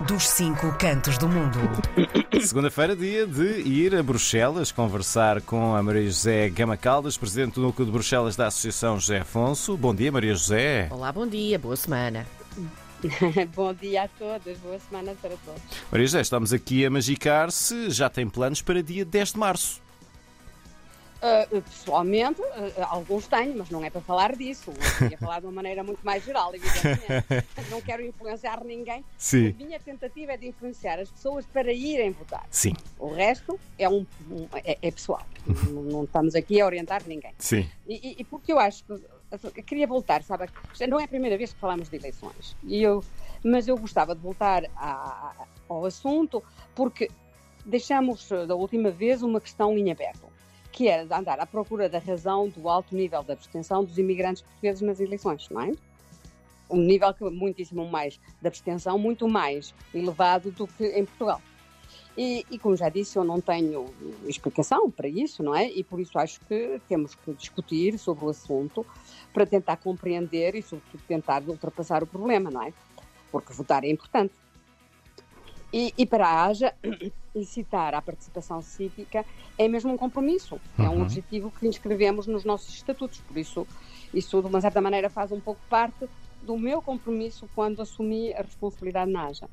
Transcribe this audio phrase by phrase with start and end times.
[0.00, 1.58] dos cinco cantos do mundo.
[2.42, 7.62] Segunda-feira, dia de ir a Bruxelas conversar com a Maria José Gama Caldas, presidente do
[7.62, 9.76] Núcleo de Bruxelas da Associação José Afonso.
[9.76, 10.88] Bom dia, Maria José.
[10.90, 12.26] Olá, bom dia, boa semana.
[13.54, 15.62] Bom dia a todos, boa semana para todos.
[15.92, 19.85] Maria José, estamos aqui a magicar se já tem planos para dia 10 de março.
[21.16, 22.46] Uh, pessoalmente, uh,
[22.90, 24.70] alguns tenho, mas não é para falar disso.
[24.70, 27.46] Eu queria falar de uma maneira muito mais geral, evidentemente.
[27.70, 29.02] não quero influenciar ninguém.
[29.16, 29.48] Sim.
[29.58, 32.46] A minha tentativa é de influenciar as pessoas para irem votar.
[32.50, 32.74] Sim.
[32.98, 35.22] O resto é, um, um- é, é pessoal.
[35.70, 37.32] não, não estamos aqui a orientar ninguém.
[37.38, 37.66] Sim.
[37.88, 40.48] E, e- porque eu acho que eu queria voltar, sabe?
[40.88, 42.54] Não é a primeira vez que falamos de eleições.
[42.62, 43.02] E eu,
[43.42, 45.32] mas eu gostava de voltar a-
[45.68, 46.42] ao assunto
[46.74, 47.10] porque
[47.64, 50.26] deixamos da última vez uma questão em aberto,
[50.76, 54.82] que era andar à procura da razão do alto nível de abstenção dos imigrantes portugueses
[54.82, 55.72] nas eleições, não é?
[56.68, 61.40] Um nível que é muitíssimo mais de abstenção, muito mais elevado do que em Portugal.
[62.14, 63.86] E, e, como já disse, eu não tenho
[64.26, 65.66] explicação para isso, não é?
[65.70, 68.84] E por isso acho que temos que discutir sobre o assunto
[69.32, 72.72] para tentar compreender e, sobretudo, tentar ultrapassar o problema, não é?
[73.32, 74.34] Porque votar é importante.
[75.76, 76.72] E, e para a AJA,
[77.34, 79.26] incitar à participação cívica
[79.58, 81.02] é mesmo um compromisso, é um Uhum.
[81.02, 83.66] objetivo que inscrevemos nos nossos estatutos, por isso,
[84.14, 86.08] isso de uma certa maneira faz um pouco parte
[86.40, 89.50] do meu compromisso quando assumi a responsabilidade na AJA.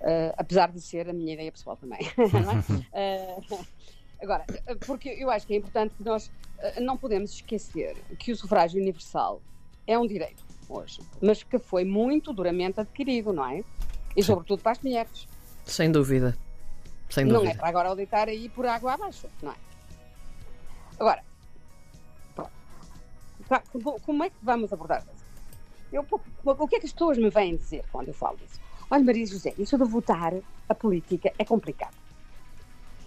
[0.00, 2.00] Eh, apesar de ser a minha ideia pessoal também.
[2.16, 2.72] é?
[2.94, 3.36] Eh,
[4.22, 8.32] agora, eh, porque eu acho que é importante que nós eh, não podemos esquecer que
[8.32, 9.42] o sufrágio universal
[9.86, 13.62] é um direito hoje, mas que foi muito duramente adquirido, não é?
[14.16, 15.26] E sobretudo para as mulheres.
[15.64, 16.36] Sem dúvida.
[17.08, 17.58] Sem Não é dúvida.
[17.58, 19.54] para agora o deitar aí por água abaixo, não é?
[20.98, 21.22] Agora,
[22.34, 22.50] pronto.
[23.48, 23.62] Tá,
[24.04, 25.22] como- é que vamos abordar isso?
[25.92, 26.06] Eu,
[26.44, 28.58] o que é que as pessoas me vêm dizer quando eu falo disso?
[28.90, 30.32] Olha, Maria José, isso de votar
[30.68, 31.94] a política é complicado.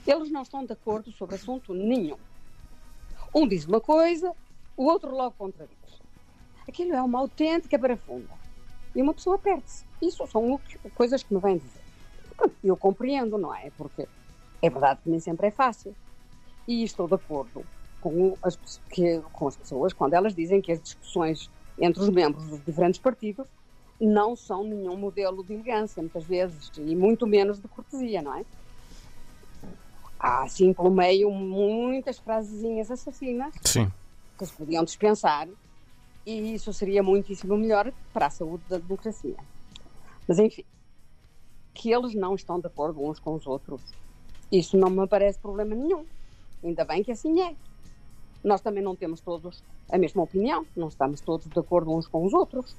[0.05, 2.17] Eles não estão de acordo sobre assunto nenhum.
[3.33, 4.31] Um diz uma coisa,
[4.77, 5.75] o outro logo contradiz.
[6.67, 8.29] Aquilo é uma autêntica barafunda.
[8.95, 9.83] E uma pessoa perde-se.
[10.01, 10.59] Isso são
[10.93, 11.81] coisas que me vêm dizer.
[12.65, 13.69] Eu compreendo, não é?
[13.77, 14.07] Porque
[14.61, 15.95] é verdade que nem sempre é fácil.
[16.67, 17.63] E estou de acordo
[18.01, 18.55] com as,
[18.89, 22.99] que- com as pessoas quando elas dizem que as discussões entre os membros dos diferentes
[22.99, 23.45] partidos
[23.99, 28.43] não são nenhum modelo de elegância, muitas vezes, e muito menos de cortesia, não é?
[30.19, 33.91] Há, assim, pelo meio, muitas frasezinhas assassinas Sim.
[34.37, 35.47] que se podiam dispensar
[36.25, 39.37] e isso seria muitíssimo melhor para a saúde da democracia.
[40.27, 40.63] Mas enfim,
[41.85, 43.79] que eles não estão de acordo uns com os outros,
[44.51, 46.03] isso não me parece problema nenhum.
[46.63, 47.53] Ainda bem que assim é.
[48.43, 52.25] Nós também não temos todos a mesma opinião, não estamos todos de acordo uns com
[52.25, 52.75] os outros.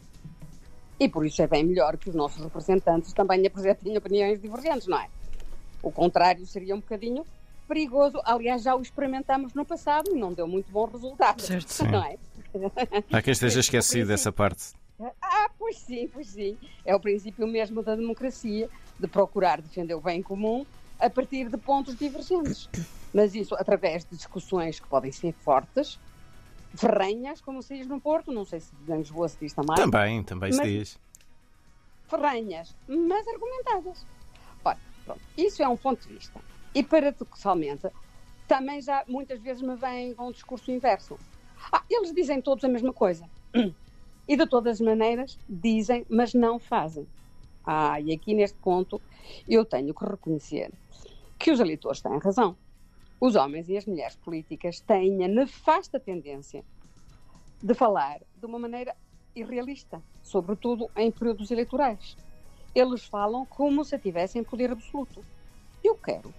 [0.99, 4.99] E por isso é bem melhor que os nossos representantes também apresentem opiniões divergentes, não
[4.99, 5.09] é?
[5.85, 7.25] O contrário seria um bocadinho
[7.69, 8.21] perigoso.
[8.25, 11.43] Aliás, já o experimentamos no passado e não deu muito bom resultado.
[11.43, 11.69] Certo.
[11.71, 11.87] Sim.
[11.93, 12.17] Não é?
[13.13, 14.75] Há quem esteja esquecido dessa parte.
[15.21, 16.57] Ah, pois sim, pois sim.
[16.85, 18.69] É o princípio mesmo da democracia,
[18.99, 20.65] de procurar defender o bem comum
[20.99, 22.69] a partir de pontos divergentes.
[23.13, 25.99] Mas isso através de discussões que podem ser fortes,
[26.75, 30.23] ferrenhas, como se diz no Porto, não sei se em Lisboa se diz também, Também,
[30.23, 30.99] também se diz.
[32.09, 34.07] ferrenhas, mas argumentadas.
[34.65, 36.41] Ora, pronto, isso é um ponto de vista.
[36.75, 37.89] E paradoxalmente,
[38.47, 41.19] também já muitas vezes me vêm com o discurso inverso.
[41.73, 43.29] Ah, eles dizem todos a mesma coisa.
[44.29, 47.07] E de todas as maneiras dizem, mas não fazem.
[47.67, 49.03] Ah, e aqui neste ponto
[49.49, 50.73] eu tenho que reconhecer
[51.37, 52.57] que os eleitores têm razão.
[53.21, 56.65] Os homens e as mulheres políticas têm a nefasta tendência
[57.61, 58.95] de falar de uma maneira
[59.35, 62.17] irrealista, sobretudo em períodos eleitorais.
[62.75, 65.25] Eles falam como se tivessem poder absoluto.
[65.83, 66.33] Eu quero,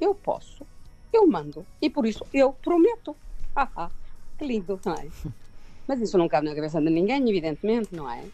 [0.00, 0.66] eu posso,
[1.12, 3.16] eu mando e por isso eu prometo.
[3.56, 3.90] Ah, ah,
[4.36, 5.06] que lindo, não é?
[5.86, 8.24] Mas isso não cabe na cabeça de ninguém, evidentemente, não é?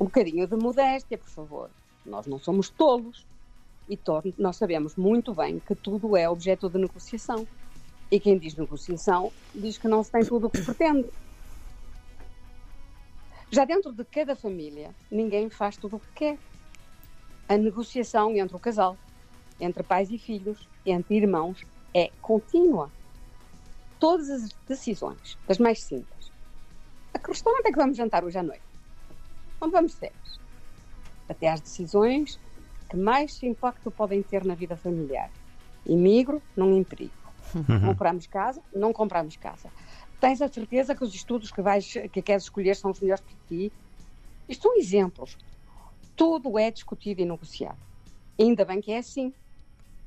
[0.00, 1.70] Um bocadinho de modéstia, por favor.
[2.06, 3.26] Nós não somos tolos
[3.86, 3.98] e
[4.38, 7.46] nós sabemos muito bem que tudo é objeto de negociação.
[8.10, 11.06] E quem diz negociação diz que não se tem tudo o que pretende.
[13.50, 16.38] Já dentro de cada família, ninguém faz tudo o que quer.
[17.46, 18.96] A negociação entre o casal,
[19.60, 21.62] entre pais e filhos, entre irmãos,
[21.92, 22.90] é contínua.
[23.98, 26.32] Todas as decisões, das mais simples.
[27.12, 28.69] A que restaurante é que vamos jantar hoje à noite?
[29.60, 30.40] Onde vamos de férias?
[31.28, 32.40] Até às decisões
[32.88, 35.30] que mais impacto podem ter na vida familiar.
[35.86, 37.12] Imigro, não imprigo.
[37.86, 39.70] Compramos casa, não compramos casa.
[40.20, 43.34] Tens a certeza que os estudos que, vais, que queres escolher são os melhores para
[43.48, 43.72] ti?
[44.48, 45.36] Isto são exemplos.
[46.16, 47.78] tudo é discutido e negociado.
[48.38, 49.32] Ainda bem que é assim,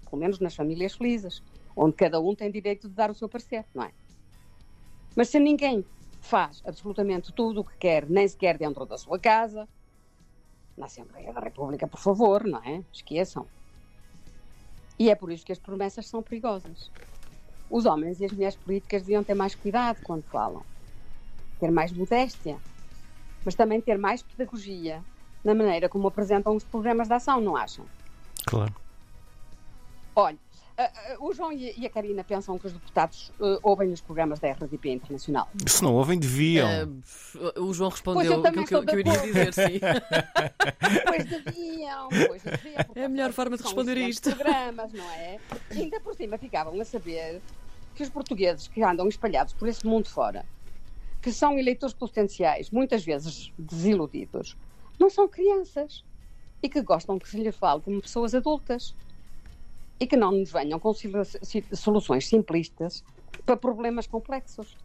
[0.07, 1.41] pelo menos nas famílias felizes,
[1.75, 3.91] onde cada um tem direito de dar o seu parecer, não é?
[5.15, 5.85] Mas se ninguém
[6.23, 9.67] faz absolutamente tudo o que quer, nem sequer dentro da sua casa,
[10.77, 12.83] na Assembleia da República, por favor, não é?
[12.91, 13.47] Esqueçam.
[14.97, 16.89] E é por isso que as promessas são perigosas.
[17.69, 20.65] Os homens e as mulheres políticas deviam ter mais cuidado quando falam,
[21.59, 22.57] ter mais modéstia,
[23.43, 25.03] mas também ter mais pedagogia
[25.43, 27.85] na maneira como apresentam os programas de ação, não acham?
[28.45, 28.73] Claro.
[30.15, 30.39] Olha,
[30.77, 34.39] uh, uh, o João e a Karina pensam que os deputados uh, ouvem os programas
[34.39, 35.47] da RDP Internacional.
[35.65, 36.67] Se não ouvem, deviam.
[37.35, 39.79] Uh, o João respondeu aquilo que, eu, que eu iria dizer, sim.
[41.07, 42.85] pois deviam, pois deviam.
[42.95, 44.31] É a melhor forma de responder a isto.
[44.35, 45.39] programas, não é?
[45.71, 47.41] E ainda por cima ficavam a saber
[47.95, 50.45] que os portugueses que andam espalhados por esse mundo fora,
[51.21, 54.57] que são eleitores potenciais, muitas vezes desiludidos,
[54.99, 56.03] não são crianças
[56.61, 58.95] e que gostam que se lhe fale como pessoas adultas
[60.03, 60.93] e que não nos venham com
[61.71, 63.01] soluções simplistas
[63.45, 64.75] para problemas complexos.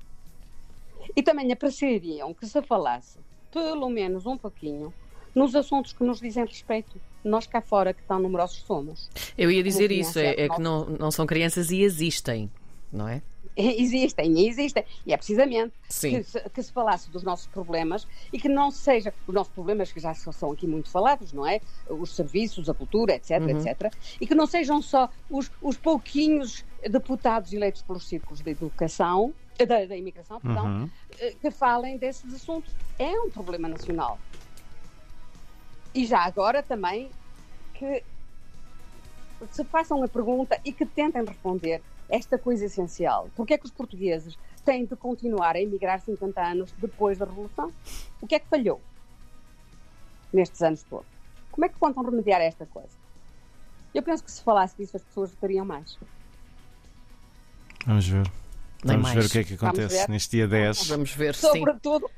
[1.16, 3.18] E também apreciariam que se falasse,
[3.50, 4.94] pelo menos um pouquinho,
[5.34, 7.00] nos assuntos que nos dizem respeito.
[7.24, 9.10] Nós cá fora, que tão numerosos somos.
[9.36, 12.48] Eu ia dizer isso, é, é que não, não são crianças e existem,
[12.92, 13.20] não é?
[13.78, 14.84] Existem, existem.
[15.04, 19.12] E é precisamente que se, que se, falasse dos nossos problemas e que não seja
[19.26, 21.60] os nossos problemas que já são aqui muito falados, não é?
[21.88, 23.48] Os serviços, a cultura, etc, uhum.
[23.48, 23.92] etc.
[24.20, 29.84] E que não sejam só os, os pouquinhos deputados eleitos pelos círculos de educação, da,
[29.86, 30.90] da imigração, perdão, uhum.
[31.18, 32.72] Eh, que falem desses assuntos.
[32.96, 34.20] É um problema nacional.
[35.92, 37.10] E já agora também
[37.74, 38.04] que
[39.50, 43.28] se façam a pergunta e que tentem responder esta coisa essencial.
[43.36, 47.72] Porque é que os portugueses têm de continuar a emigrar 50 anos depois da Revolução?
[48.20, 48.80] O que é que falhou
[50.32, 51.06] nestes anos todos?
[51.50, 52.96] Como é que contam remediar esta coisa?
[53.94, 55.98] Eu penso que se falasse disso as pessoas votariam mais.
[57.86, 58.30] Vamos ver.
[58.84, 60.88] Vamos ver o que é que acontece neste dia 10.
[60.88, 62.08] Vamos ver, Sobretudo,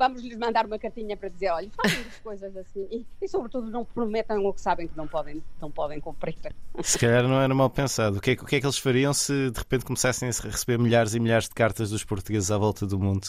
[0.00, 3.70] vamos lhes mandar uma cartinha para dizer, olha, falem das coisas assim e, e, sobretudo
[3.70, 6.34] não prometam o que sabem que não podem, não podem cumprir.
[6.82, 8.16] Se calhar não era mal pensado.
[8.16, 10.78] O que, é, o que é que eles fariam se de repente começassem a receber
[10.78, 13.28] milhares e milhares de cartas dos portugueses à volta do mundo?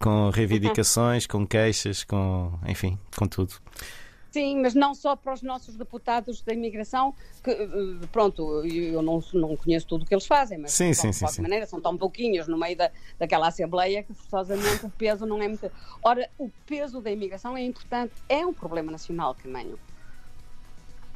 [0.00, 3.54] Com reivindicações, com queixas, com enfim, com tudo.
[4.36, 7.66] Sim, mas não só para os nossos deputados da imigração, que, eh,
[8.12, 11.36] pronto, eu não, não conheço tudo o que eles fazem, mas sim, de, sim, qualquer
[11.36, 15.40] sim, maneira são tão pouquinhos no meio da, daquela Assembleia que forçosamente o peso não
[15.40, 15.72] é muito.
[16.02, 19.78] Ora, o peso da imigração é importante, é um problema nacional, Camanho.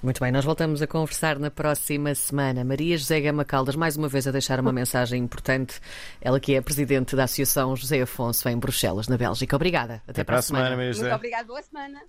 [0.03, 2.65] Muito bem, nós voltamos a conversar na próxima semana.
[2.65, 5.79] Maria José Gama Caldas, mais uma vez a deixar uma mensagem importante.
[6.23, 9.55] Ela que é presidente da Associação José Afonso em Bruxelas, na Bélgica.
[9.55, 9.97] Obrigada.
[10.09, 11.05] Até, Até para a semana, semana Maria José.
[11.05, 11.99] Muito obrigada, boa semana.